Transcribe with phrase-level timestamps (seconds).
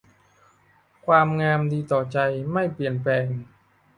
[1.05, 2.17] สวยงามดีต่อใจ
[2.53, 3.25] ไม่เปลี่ยนแปลง